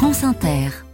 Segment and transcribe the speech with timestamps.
[0.00, 0.89] France Inter.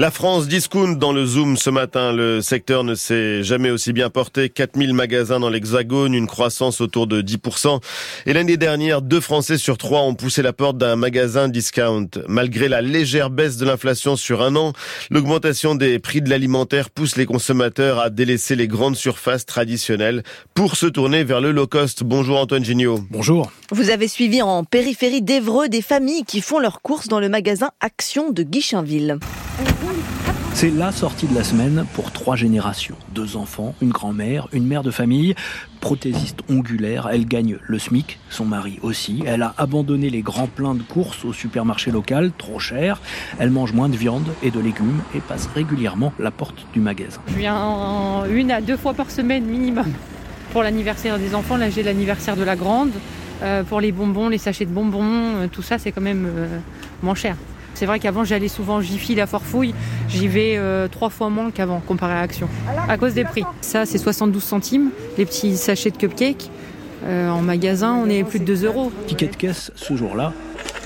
[0.00, 2.12] La France discount dans le Zoom ce matin.
[2.12, 4.48] Le secteur ne s'est jamais aussi bien porté.
[4.48, 7.80] 4000 magasins dans l'Hexagone, une croissance autour de 10%.
[8.24, 12.10] Et l'année dernière, deux Français sur trois ont poussé la porte d'un magasin discount.
[12.28, 14.72] Malgré la légère baisse de l'inflation sur un an,
[15.10, 20.22] l'augmentation des prix de l'alimentaire pousse les consommateurs à délaisser les grandes surfaces traditionnelles
[20.54, 22.04] pour se tourner vers le low cost.
[22.04, 23.00] Bonjour Antoine Gignot.
[23.10, 23.50] Bonjour.
[23.72, 27.72] Vous avez suivi en périphérie d'Evreux des familles qui font leurs courses dans le magasin
[27.80, 29.18] Action de Guichainville.
[30.54, 32.96] C'est la sortie de la semaine pour trois générations.
[33.14, 35.34] Deux enfants, une grand-mère, une mère de famille,
[35.80, 37.08] prothésiste ongulaire.
[37.12, 39.22] Elle gagne le SMIC, son mari aussi.
[39.26, 43.00] Elle a abandonné les grands pleins de courses au supermarché local, trop cher.
[43.38, 47.20] Elle mange moins de viande et de légumes et passe régulièrement la porte du magasin.
[47.28, 49.92] Je viens une à deux fois par semaine minimum.
[50.52, 52.90] Pour l'anniversaire des enfants, là j'ai l'anniversaire de la grande.
[53.42, 56.58] Euh, pour les bonbons, les sachets de bonbons, euh, tout ça c'est quand même euh,
[57.02, 57.36] moins cher.
[57.78, 59.72] C'est vrai qu'avant j'allais souvent Jiffy, la Forfouille,
[60.08, 62.48] j'y vais euh, trois fois moins qu'avant comparé à Action,
[62.88, 63.44] à cause des prix.
[63.60, 66.50] Ça c'est 72 centimes, les petits sachets de cupcakes.
[67.04, 68.90] Euh, en magasin on est plus de 2 euros.
[69.06, 70.32] Ticket de caisse ce jour-là,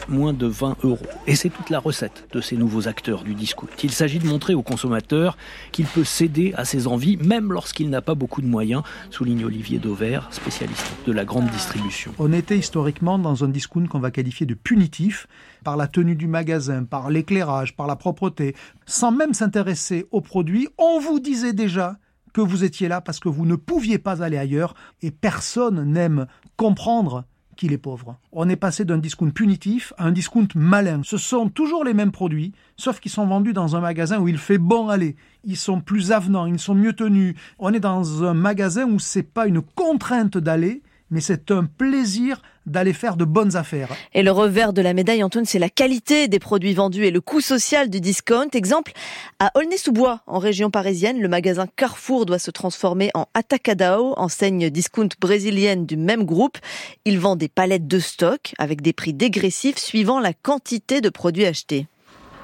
[0.09, 0.99] moins de 20 euros.
[1.27, 3.69] Et c'est toute la recette de ces nouveaux acteurs du discount.
[3.83, 5.37] Il s'agit de montrer au consommateur
[5.73, 9.79] qu'il peut céder à ses envies, même lorsqu'il n'a pas beaucoup de moyens, souligne Olivier
[9.79, 12.13] Dauvert, spécialiste de la grande distribution.
[12.19, 15.27] On était historiquement dans un discount qu'on va qualifier de punitif,
[15.65, 18.55] par la tenue du magasin, par l'éclairage, par la propreté.
[18.87, 21.97] Sans même s'intéresser aux produits, on vous disait déjà
[22.33, 26.27] que vous étiez là parce que vous ne pouviez pas aller ailleurs et personne n'aime
[26.57, 27.25] comprendre
[27.63, 28.17] qu'il est pauvre.
[28.33, 31.03] On est passé d'un discount punitif à un discount malin.
[31.05, 34.37] Ce sont toujours les mêmes produits, sauf qu'ils sont vendus dans un magasin où il
[34.37, 35.15] fait bon aller.
[35.45, 37.37] Ils sont plus avenants, ils sont mieux tenus.
[37.61, 42.43] On est dans un magasin où c'est pas une contrainte d'aller, mais c'est un plaisir
[42.67, 43.89] d'aller faire de bonnes affaires.
[44.15, 47.21] Et le revers de la médaille, Antoine, c'est la qualité des produits vendus et le
[47.21, 48.49] coût social du discount.
[48.53, 48.93] Exemple,
[49.39, 55.09] à Aulnay-sous-Bois, en région parisienne, le magasin Carrefour doit se transformer en Atacadao, enseigne discount
[55.21, 56.59] brésilienne du même groupe.
[57.05, 61.47] Il vend des palettes de stock avec des prix dégressifs suivant la quantité de produits
[61.47, 61.87] achetés.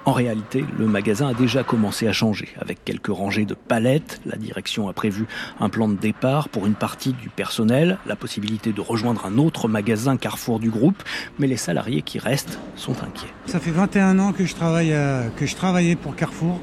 [0.09, 2.49] En réalité, le magasin a déjà commencé à changer.
[2.59, 5.27] Avec quelques rangées de palettes, la direction a prévu
[5.61, 9.69] un plan de départ pour une partie du personnel, la possibilité de rejoindre un autre
[9.69, 11.03] magasin Carrefour du groupe,
[11.39, 13.29] mais les salariés qui restent sont inquiets.
[13.45, 16.59] Ça fait 21 ans que je, travaille, euh, que je travaillais pour Carrefour.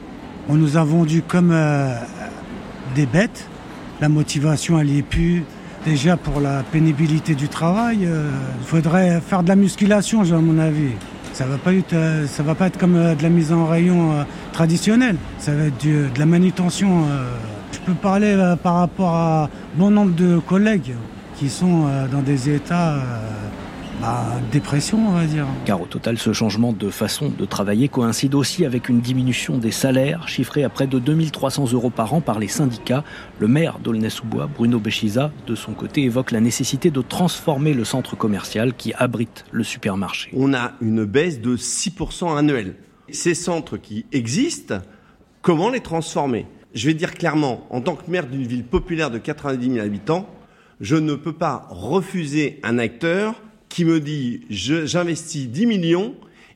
[0.49, 1.93] On nous a vendus comme euh,
[2.95, 3.47] des bêtes.
[4.01, 5.43] La motivation, elle n'y est plus.
[5.85, 8.31] Déjà pour la pénibilité du travail, il euh,
[8.63, 10.93] faudrait faire de la musculation, à mon avis.
[11.35, 14.13] Ça va pas être, euh, va pas être comme euh, de la mise en rayon
[14.13, 14.23] euh,
[14.53, 15.17] traditionnelle.
[15.37, 17.03] Ça va être de la manutention.
[17.73, 20.93] Je peux parler par rapport à bon nombre de collègues
[21.35, 22.95] qui sont dans des états
[24.01, 25.45] bah, dépression, on va dire.
[25.65, 29.71] Car au total, ce changement de façon de travailler coïncide aussi avec une diminution des
[29.71, 33.03] salaires, chiffrée à près de 2300 euros par an par les syndicats.
[33.39, 38.15] Le maire d'Aulnay-sous-Bois, Bruno Béchiza, de son côté, évoque la nécessité de transformer le centre
[38.15, 40.29] commercial qui abrite le supermarché.
[40.35, 42.75] On a une baisse de 6% annuelle.
[43.09, 44.79] Ces centres qui existent,
[45.41, 46.47] comment les transformer?
[46.73, 50.27] Je vais dire clairement, en tant que maire d'une ville populaire de 90 000 habitants,
[50.81, 53.35] je ne peux pas refuser un acteur
[53.75, 56.15] qui me dit j'investis 10 millions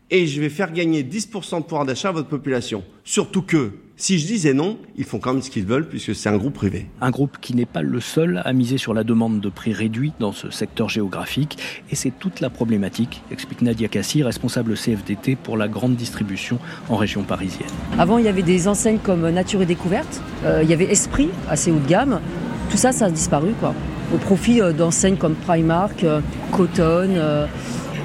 [0.09, 2.81] et je vais faire gagner 10% de pouvoir d'achat à votre population.
[3.03, 6.29] Surtout que, si je disais non, ils font quand même ce qu'ils veulent puisque c'est
[6.29, 6.85] un groupe privé.
[7.01, 10.13] Un groupe qui n'est pas le seul à miser sur la demande de prix réduits
[10.21, 11.57] dans ce secteur géographique.
[11.91, 16.95] Et c'est toute la problématique, explique Nadia Kassi, responsable CFDT pour la grande distribution en
[16.95, 17.67] région parisienne.
[17.97, 21.27] Avant, il y avait des enseignes comme Nature et Découverte, euh, il y avait Esprit,
[21.49, 22.21] assez haut de gamme.
[22.69, 23.75] Tout ça, ça a disparu, quoi
[24.13, 26.21] au profit euh, d'enseignes comme Primark, euh,
[26.51, 27.09] Cotton.
[27.15, 27.45] Euh.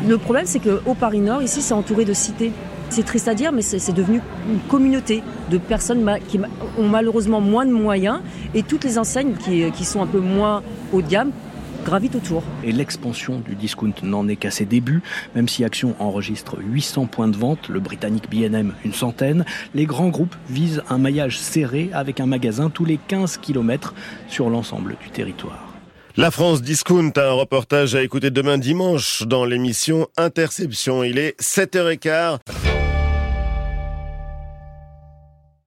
[0.06, 2.53] Le problème, c'est qu'au Paris Nord, ici, c'est entouré de cités.
[2.91, 6.38] C'est triste à dire, mais c'est devenu une communauté de personnes qui
[6.78, 8.20] ont malheureusement moins de moyens
[8.54, 11.32] et toutes les enseignes qui, qui sont un peu moins haut de gamme
[11.84, 12.42] gravitent autour.
[12.62, 15.03] Et l'expansion du discount n'en est qu'à ses débuts,
[15.34, 20.09] même si Action enregistre 800 points de vente, le britannique B&M une centaine, les grands
[20.09, 23.95] groupes visent un maillage serré avec un magasin tous les 15 km
[24.28, 25.73] sur l'ensemble du territoire.
[26.16, 31.03] La France Discount a un reportage à écouter demain dimanche dans l'émission Interception.
[31.03, 32.39] Il est 7h15.